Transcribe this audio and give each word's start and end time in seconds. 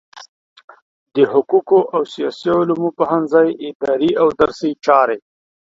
د 1.15 1.17
حقوقو 1.31 1.79
او 1.93 2.01
سیاسي 2.13 2.49
علومو 2.59 2.89
پوهنځی 2.99 3.47
اداري 3.69 4.11
او 4.21 4.27
درسي 4.41 4.71
چارې 4.85 5.17